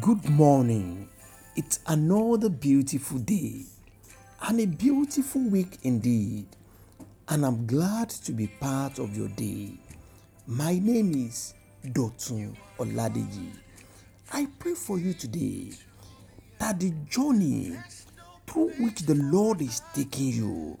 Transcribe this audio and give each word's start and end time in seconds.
Good 0.00 0.28
morning. 0.28 1.08
It's 1.56 1.80
another 1.88 2.48
beautiful 2.48 3.18
day 3.18 3.64
and 4.42 4.60
a 4.60 4.66
beautiful 4.66 5.42
week 5.42 5.78
indeed. 5.82 6.46
And 7.28 7.44
I'm 7.44 7.66
glad 7.66 8.08
to 8.10 8.30
be 8.30 8.46
part 8.46 9.00
of 9.00 9.16
your 9.16 9.26
day. 9.30 9.72
My 10.46 10.78
name 10.78 11.26
is 11.26 11.54
Dotun 11.84 12.56
Oladeji. 12.78 13.50
I 14.32 14.46
pray 14.60 14.74
for 14.74 15.00
you 15.00 15.14
today 15.14 15.72
that 16.60 16.78
the 16.78 16.92
journey 17.10 17.76
through 18.46 18.68
which 18.78 19.00
the 19.00 19.16
Lord 19.16 19.60
is 19.62 19.82
taking 19.96 20.28
you, 20.28 20.78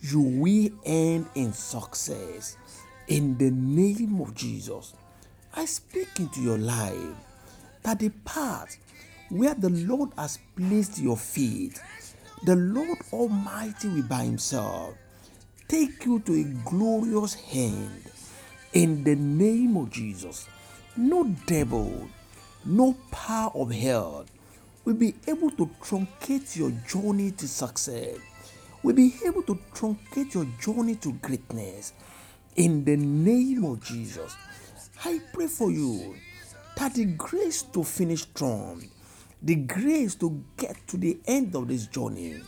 you 0.00 0.20
will 0.20 0.70
end 0.86 1.26
in 1.34 1.52
success. 1.52 2.56
In 3.06 3.36
the 3.36 3.50
name 3.50 4.18
of 4.18 4.34
Jesus, 4.34 4.94
I 5.54 5.66
speak 5.66 6.08
into 6.18 6.40
your 6.40 6.56
life 6.56 7.26
that 7.82 7.98
the 7.98 8.10
path 8.24 8.76
where 9.28 9.54
the 9.54 9.70
Lord 9.70 10.10
has 10.16 10.38
placed 10.56 10.98
your 10.98 11.16
feet, 11.16 11.80
the 12.44 12.56
Lord 12.56 12.98
Almighty 13.12 13.88
will 13.88 14.02
by 14.02 14.24
Himself 14.24 14.94
take 15.68 16.04
you 16.04 16.18
to 16.20 16.34
a 16.34 16.44
glorious 16.68 17.34
hand 17.34 18.02
in 18.72 19.04
the 19.04 19.14
name 19.14 19.76
of 19.76 19.90
Jesus. 19.90 20.48
No 20.96 21.24
devil, 21.46 22.08
no 22.64 22.96
power 23.10 23.52
of 23.54 23.70
hell 23.70 24.26
will 24.84 24.94
be 24.94 25.14
able 25.28 25.50
to 25.52 25.66
truncate 25.80 26.56
your 26.56 26.70
journey 26.88 27.30
to 27.32 27.46
success, 27.46 28.18
will 28.82 28.94
be 28.94 29.14
able 29.24 29.42
to 29.44 29.54
truncate 29.74 30.34
your 30.34 30.46
journey 30.60 30.96
to 30.96 31.12
greatness 31.14 31.92
in 32.56 32.84
the 32.84 32.96
name 32.96 33.64
of 33.64 33.82
Jesus. 33.84 34.34
I 35.04 35.20
pray 35.32 35.46
for 35.46 35.70
you 35.70 36.16
that 36.80 36.94
the 36.94 37.04
grace 37.04 37.60
to 37.60 37.84
finish 37.84 38.22
strong, 38.22 38.82
the 39.42 39.54
grace 39.54 40.14
to 40.14 40.42
get 40.56 40.74
to 40.86 40.96
the 40.96 41.20
end 41.26 41.54
of 41.54 41.68
this 41.68 41.86
journey, 41.86 42.40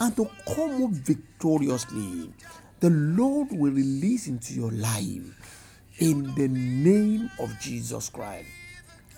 and 0.00 0.16
to 0.16 0.26
come 0.46 0.82
up 0.82 0.90
victoriously, 0.92 2.32
the 2.80 2.88
Lord 2.88 3.48
will 3.50 3.72
release 3.72 4.28
into 4.28 4.54
your 4.54 4.70
life 4.72 5.84
in 5.98 6.34
the 6.36 6.48
name 6.48 7.30
of 7.38 7.52
Jesus 7.60 8.08
Christ. 8.08 8.48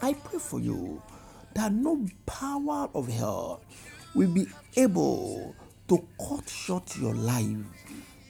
I 0.02 0.14
pray 0.14 0.40
for 0.40 0.58
you 0.58 1.00
that 1.54 1.72
no 1.72 2.04
power 2.26 2.90
of 2.94 3.06
hell 3.06 3.60
will 4.16 4.30
be 4.30 4.48
able 4.76 5.54
to 5.86 6.04
cut 6.28 6.48
short 6.48 6.98
your 6.98 7.14
life 7.14 7.58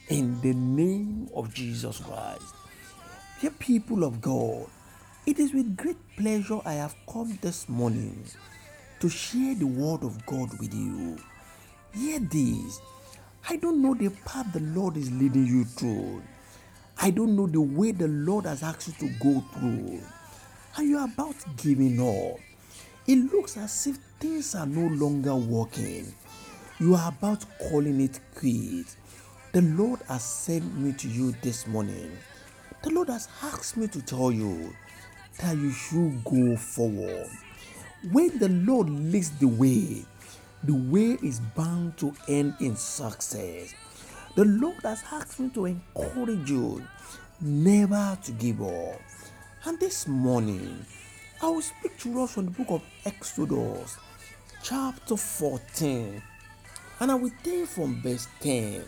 in 0.08 0.38
the 0.42 0.52
name 0.52 1.30
of 1.34 1.54
Jesus 1.54 2.00
Christ. 2.00 2.54
Dear 3.40 3.52
people 3.52 4.04
of 4.04 4.20
God, 4.20 4.66
it 5.28 5.38
is 5.38 5.52
with 5.52 5.76
great 5.76 5.98
pleasure 6.16 6.58
I 6.64 6.72
have 6.72 6.96
come 7.06 7.38
this 7.42 7.68
morning 7.68 8.24
to 8.98 9.10
share 9.10 9.54
the 9.54 9.66
word 9.66 10.02
of 10.02 10.24
God 10.24 10.58
with 10.58 10.72
you. 10.72 11.18
Hear 11.92 12.18
this. 12.18 12.80
I 13.46 13.56
don't 13.56 13.82
know 13.82 13.92
the 13.92 14.08
path 14.24 14.50
the 14.54 14.60
Lord 14.60 14.96
is 14.96 15.12
leading 15.12 15.46
you 15.46 15.66
through. 15.66 16.22
I 16.96 17.10
don't 17.10 17.36
know 17.36 17.46
the 17.46 17.60
way 17.60 17.92
the 17.92 18.08
Lord 18.08 18.46
has 18.46 18.62
asked 18.62 18.88
you 18.88 18.94
to 19.06 19.14
go 19.22 19.44
through. 19.52 20.00
And 20.78 20.88
you're 20.88 21.04
about 21.04 21.36
giving 21.58 22.00
up. 22.00 22.40
It 23.06 23.30
looks 23.30 23.58
as 23.58 23.86
if 23.86 23.98
things 24.20 24.54
are 24.54 24.64
no 24.66 24.88
longer 24.94 25.36
working. 25.36 26.10
You 26.80 26.94
are 26.94 27.10
about 27.10 27.44
calling 27.68 28.00
it 28.00 28.18
quits. 28.34 28.96
The 29.52 29.60
Lord 29.60 30.00
has 30.08 30.24
sent 30.24 30.74
me 30.78 30.94
to 30.94 31.06
you 31.06 31.32
this 31.42 31.66
morning. 31.66 32.16
The 32.82 32.88
Lord 32.88 33.10
has 33.10 33.28
asked 33.42 33.76
me 33.76 33.88
to 33.88 34.00
tell 34.00 34.32
you 34.32 34.72
that 35.40 35.56
you 35.56 35.70
should 35.70 36.24
go 36.24 36.56
forward. 36.56 37.28
When 38.12 38.38
the 38.38 38.48
Lord 38.48 38.88
leads 38.90 39.30
the 39.38 39.48
way, 39.48 40.04
the 40.64 40.74
way 40.74 41.18
is 41.22 41.40
bound 41.56 41.96
to 41.98 42.14
end 42.28 42.54
in 42.60 42.76
success. 42.76 43.74
The 44.34 44.44
Lord 44.44 44.82
has 44.82 45.02
asked 45.10 45.40
me 45.40 45.50
to 45.50 45.66
encourage 45.66 46.50
you 46.50 46.82
never 47.40 48.18
to 48.24 48.32
give 48.32 48.62
up. 48.62 49.00
And 49.64 49.78
this 49.78 50.06
morning, 50.06 50.84
I 51.42 51.48
will 51.48 51.62
speak 51.62 51.98
to 51.98 52.22
us 52.22 52.34
from 52.34 52.46
the 52.46 52.50
book 52.50 52.70
of 52.70 52.82
Exodus, 53.04 53.96
chapter 54.62 55.16
14, 55.16 56.22
and 57.00 57.10
I 57.10 57.14
will 57.14 57.30
take 57.42 57.66
from 57.66 58.00
verse 58.02 58.26
10. 58.40 58.82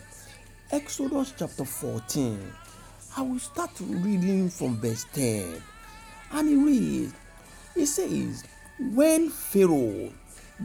Exodus 0.71 1.33
chapter 1.37 1.65
14. 1.65 2.53
I 3.17 3.21
will 3.21 3.39
start 3.39 3.71
reading 3.79 4.49
from 4.49 4.79
verse 4.79 5.05
10. 5.13 5.61
And 6.33 6.47
he 6.47 6.55
reads, 6.55 7.13
he 7.75 7.85
says, 7.85 8.43
When 8.79 9.29
Pharaoh 9.29 10.11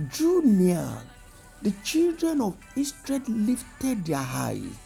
drew 0.08 0.42
near, 0.42 0.88
the 1.62 1.72
children 1.82 2.40
of 2.40 2.56
Israel 2.76 3.22
lifted 3.28 4.04
their 4.04 4.18
eyes, 4.18 4.78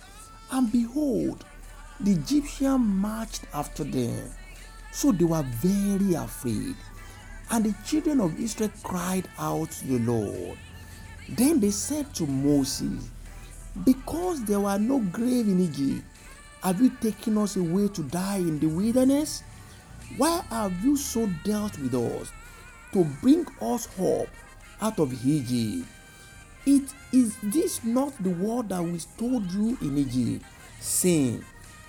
and 0.50 0.70
behold, 0.70 1.44
the 2.00 2.12
Egyptians 2.12 2.80
marched 2.80 3.42
after 3.52 3.84
them. 3.84 4.30
So 4.92 5.12
they 5.12 5.24
were 5.24 5.42
very 5.42 6.14
afraid. 6.14 6.76
And 7.50 7.64
the 7.64 7.74
children 7.84 8.20
of 8.20 8.38
Israel 8.40 8.70
cried 8.82 9.28
out 9.38 9.70
to 9.70 9.86
the 9.86 9.98
Lord. 9.98 10.58
Then 11.28 11.60
they 11.60 11.70
said 11.70 12.14
to 12.14 12.26
Moses, 12.26 13.10
Because 13.84 14.44
there 14.44 14.60
were 14.60 14.78
no 14.78 15.00
grave 15.00 15.48
in 15.48 15.60
Egypt, 15.60 16.04
have 16.62 16.80
you 16.80 16.90
taken 17.00 17.38
us 17.38 17.56
away 17.56 17.88
to 17.88 18.02
die 18.04 18.36
in 18.38 18.58
the 18.58 18.66
wilderness? 18.66 19.42
Why 20.16 20.42
have 20.50 20.84
you 20.84 20.96
so 20.96 21.26
dealt 21.44 21.78
with 21.78 21.94
us 21.94 22.32
to 22.92 23.04
bring 23.22 23.46
us 23.60 23.88
up 23.98 24.26
out 24.82 24.98
of 24.98 25.24
Egypt? 25.24 25.88
It 26.66 26.92
is 27.12 27.36
this 27.42 27.84
not 27.84 28.12
the 28.22 28.30
word 28.30 28.70
that 28.70 28.82
we 28.82 28.98
told 29.16 29.50
you 29.52 29.78
in 29.80 29.96
Egypt, 29.98 30.44
saying, 30.80 31.44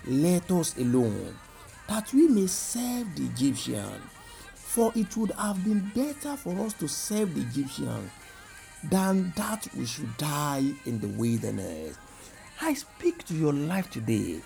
Let 0.05 0.51
us 0.51 0.77
alone, 0.77 1.35
that 1.89 2.13
we 2.13 2.27
may 2.27 2.47
serve 2.47 3.07
the 3.15 3.25
Egyptian. 3.25 4.01
For 4.53 4.93
it 4.95 5.17
would 5.17 5.31
have 5.31 5.63
been 5.65 5.91
better 5.93 6.37
for 6.37 6.57
us 6.65 6.73
to 6.73 6.87
serve 6.87 7.33
the 7.35 7.41
Egyptian 7.41 8.09
than 8.83 9.33
that 9.35 9.67
we 9.75 9.85
should 9.85 10.15
die 10.17 10.71
in 10.85 10.99
the 10.99 11.07
wilderness. 11.07 11.97
I 12.61 12.75
speak 12.75 13.25
to 13.25 13.33
your 13.33 13.51
life 13.53 13.89
today. 13.89 14.41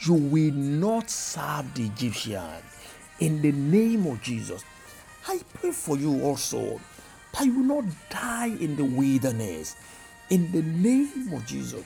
You 0.00 0.14
will 0.14 0.52
not 0.52 1.08
serve 1.08 1.72
the 1.74 1.86
Egyptians 1.86 2.62
in 3.20 3.40
the 3.42 3.52
name 3.52 4.06
of 4.06 4.22
Jesus. 4.22 4.64
I 5.28 5.40
pray 5.54 5.70
for 5.70 5.96
you 5.96 6.22
also 6.22 6.80
that 7.32 7.44
you 7.44 7.60
will 7.60 7.82
not 7.82 7.84
die 8.10 8.56
in 8.60 8.76
the 8.76 8.84
wilderness 8.84 9.76
in 10.30 10.50
the 10.52 10.62
name 10.62 11.32
of 11.32 11.46
Jesus. 11.46 11.84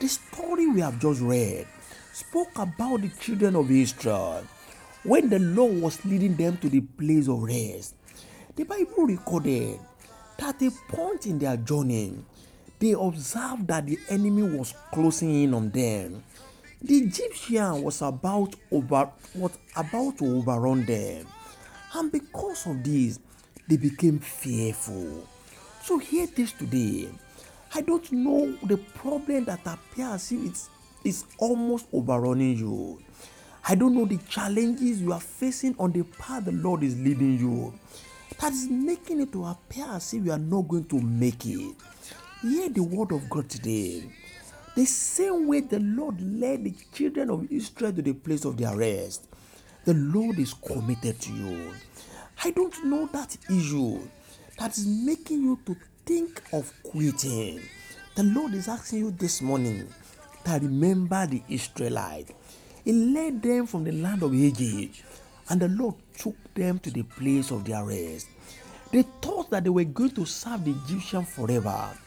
The 0.00 0.08
story 0.08 0.66
we 0.66 0.80
have 0.80 0.98
just 0.98 1.20
read 1.20 1.66
spoke 2.12 2.58
about 2.58 3.02
the 3.02 3.08
children 3.20 3.56
of 3.56 3.70
Israel 3.70 4.44
when 5.04 5.30
the 5.30 5.38
Lord 5.38 5.80
was 5.80 6.04
leading 6.04 6.34
them 6.36 6.56
to 6.58 6.68
the 6.68 6.80
place 6.80 7.28
of 7.28 7.42
rest. 7.42 7.94
The 8.56 8.64
Bible 8.64 9.06
recorded 9.06 9.78
that 10.38 10.60
at 10.60 10.62
a 10.62 10.70
point 10.88 11.26
in 11.26 11.38
their 11.38 11.56
journey, 11.56 12.14
they 12.78 12.92
observed 12.92 13.66
that 13.68 13.86
the 13.86 13.98
enemy 14.08 14.42
was 14.42 14.74
closing 14.92 15.42
in 15.42 15.54
on 15.54 15.70
them 15.70 16.22
the 16.80 16.94
Egyptian 16.94 17.82
was 17.82 18.02
about 18.02 18.54
over 18.70 19.10
was 19.34 19.58
about 19.76 20.18
to 20.18 20.36
overrun 20.36 20.84
them, 20.84 21.26
and 21.94 22.12
because 22.12 22.66
of 22.66 22.84
this, 22.84 23.18
they 23.68 23.76
became 23.76 24.18
fearful. 24.18 25.26
So 25.82 25.98
hear 25.98 26.26
this 26.26 26.52
today. 26.52 27.08
I 27.74 27.82
don't 27.82 28.10
know 28.12 28.56
the 28.62 28.76
problem 28.76 29.44
that 29.44 29.60
appears 29.66 30.32
if 30.32 30.44
it's, 30.46 30.70
it's 31.04 31.24
almost 31.38 31.86
overrunning 31.92 32.56
you. 32.56 32.98
I 33.66 33.74
don't 33.74 33.94
know 33.94 34.06
the 34.06 34.16
challenges 34.28 35.02
you 35.02 35.12
are 35.12 35.20
facing 35.20 35.74
on 35.78 35.92
the 35.92 36.02
path 36.02 36.46
the 36.46 36.52
Lord 36.52 36.82
is 36.82 36.98
leading 36.98 37.38
you. 37.38 37.74
That 38.40 38.52
is 38.52 38.68
making 38.70 39.20
it 39.20 39.32
to 39.32 39.44
appear 39.44 39.86
as 39.90 40.14
if 40.14 40.24
you 40.24 40.32
are 40.32 40.38
not 40.38 40.68
going 40.68 40.84
to 40.84 41.00
make 41.00 41.44
it. 41.44 41.74
Hear 42.40 42.68
the 42.68 42.82
word 42.82 43.12
of 43.12 43.28
God 43.28 43.50
today. 43.50 44.04
The 44.78 44.86
same 44.86 45.48
way 45.48 45.58
the 45.62 45.80
Lord 45.80 46.20
led 46.20 46.62
the 46.62 46.72
children 46.92 47.30
of 47.30 47.50
Israel 47.50 47.92
to 47.94 48.00
the 48.00 48.12
place 48.12 48.44
of 48.44 48.56
their 48.56 48.76
rest, 48.76 49.26
the 49.84 49.94
Lord 49.94 50.38
is 50.38 50.54
committed 50.54 51.20
to 51.20 51.32
you. 51.32 51.72
I 52.44 52.52
don't 52.52 52.84
know 52.84 53.06
that 53.06 53.36
issue 53.50 53.98
that 54.56 54.78
is 54.78 54.86
making 54.86 55.42
you 55.42 55.58
to 55.66 55.76
think 56.06 56.40
of 56.52 56.72
quitting. 56.84 57.60
The 58.14 58.22
Lord 58.22 58.54
is 58.54 58.68
asking 58.68 59.00
you 59.00 59.10
this 59.10 59.42
morning 59.42 59.88
to 60.44 60.52
remember 60.52 61.26
the 61.26 61.42
Israelites. 61.48 62.30
He 62.84 62.92
led 62.92 63.42
them 63.42 63.66
from 63.66 63.82
the 63.82 63.90
land 63.90 64.22
of 64.22 64.32
Egypt, 64.32 65.02
and 65.48 65.60
the 65.60 65.70
Lord 65.70 65.96
took 66.16 66.36
them 66.54 66.78
to 66.78 66.90
the 66.92 67.02
place 67.02 67.50
of 67.50 67.64
their 67.64 67.84
rest. 67.84 68.28
They 68.92 69.02
thought 69.20 69.50
that 69.50 69.64
they 69.64 69.70
were 69.70 69.82
going 69.82 70.10
to 70.10 70.24
serve 70.24 70.64
the 70.64 70.70
Egyptian 70.70 71.24
forever, 71.24 71.98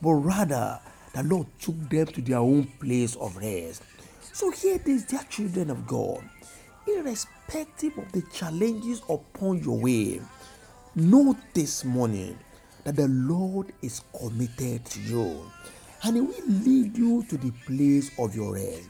but 0.00 0.12
rather 0.14 0.80
the 1.14 1.22
Lord 1.22 1.46
took 1.58 1.76
them 1.88 2.06
to 2.06 2.20
their 2.20 2.38
own 2.38 2.64
place 2.80 3.16
of 3.16 3.36
rest. 3.36 3.82
So 4.32 4.50
here 4.50 4.80
is, 4.84 5.04
dear 5.04 5.20
children 5.30 5.70
of 5.70 5.86
God, 5.86 6.22
irrespective 6.86 7.96
of 7.98 8.10
the 8.12 8.22
challenges 8.32 9.02
upon 9.08 9.62
your 9.62 9.78
way, 9.78 10.20
Know 10.96 11.36
this 11.54 11.84
morning 11.84 12.38
that 12.84 12.94
the 12.94 13.08
Lord 13.08 13.72
is 13.82 14.02
committed 14.16 14.84
to 14.84 15.00
you 15.00 15.50
and 16.04 16.14
He 16.14 16.20
will 16.20 16.46
lead 16.46 16.96
you 16.96 17.24
to 17.24 17.36
the 17.36 17.50
place 17.66 18.12
of 18.16 18.36
your 18.36 18.54
rest. 18.54 18.88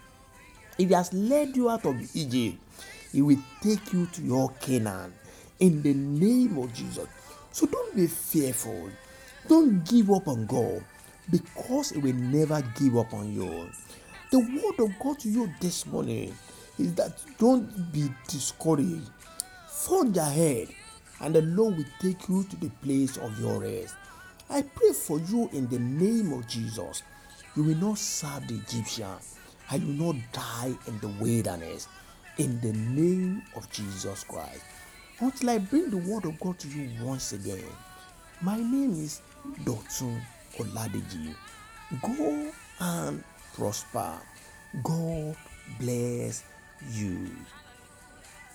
If 0.76 0.88
He 0.88 0.94
has 0.94 1.14
led 1.14 1.56
you 1.56 1.70
out 1.70 1.86
of 1.86 1.96
Egypt, 2.14 2.58
He 3.10 3.22
will 3.22 3.38
take 3.62 3.90
you 3.94 4.04
to 4.04 4.22
your 4.22 4.50
Canaan 4.60 5.14
in 5.60 5.80
the 5.80 5.94
name 5.94 6.58
of 6.58 6.74
Jesus. 6.74 7.08
So 7.52 7.64
don't 7.64 7.96
be 7.96 8.06
fearful. 8.06 8.90
Don't 9.48 9.82
give 9.88 10.10
up 10.10 10.28
on 10.28 10.44
God 10.44 10.84
because 11.30 11.90
He 11.90 11.98
will 11.98 12.14
never 12.14 12.62
give 12.78 12.96
up 12.96 13.12
on 13.14 13.32
you. 13.32 13.68
The 14.30 14.40
word 14.40 14.80
of 14.84 14.98
God 14.98 15.18
to 15.20 15.28
you 15.28 15.50
this 15.60 15.86
morning 15.86 16.34
is 16.78 16.94
that 16.94 17.12
don't 17.38 17.92
be 17.92 18.08
discouraged. 18.28 19.10
Forge 19.68 20.16
ahead, 20.16 20.68
and 21.20 21.34
the 21.34 21.42
Lord 21.42 21.76
will 21.76 21.84
take 22.00 22.28
you 22.28 22.44
to 22.44 22.56
the 22.56 22.70
place 22.82 23.16
of 23.16 23.38
your 23.38 23.60
rest. 23.60 23.94
I 24.50 24.62
pray 24.62 24.92
for 24.92 25.20
you 25.20 25.48
in 25.52 25.68
the 25.68 25.78
name 25.78 26.32
of 26.32 26.46
Jesus. 26.48 27.02
You 27.56 27.64
will 27.64 27.76
not 27.76 27.98
serve 27.98 28.46
the 28.48 28.54
Egyptian, 28.54 29.16
and 29.70 29.82
you 29.82 30.04
will 30.04 30.14
not 30.14 30.22
die 30.32 30.74
in 30.86 30.98
the 31.00 31.08
wilderness. 31.20 31.88
In 32.38 32.60
the 32.60 32.72
name 32.72 33.42
of 33.54 33.70
Jesus 33.70 34.24
Christ. 34.24 34.62
Until 35.20 35.50
I 35.50 35.58
bring 35.58 35.90
the 35.90 35.98
word 35.98 36.24
of 36.24 36.40
God 36.40 36.58
to 36.58 36.68
you 36.68 36.90
once 37.00 37.32
again. 37.32 37.62
My 38.42 38.56
name 38.56 38.92
is 38.92 39.22
Dotun 39.62 40.20
Oladeji. 40.58 41.34
Go 42.02 42.50
and 42.80 43.22
prosper. 43.56 44.18
God 44.82 45.36
bless 45.78 46.44
you. 46.92 47.28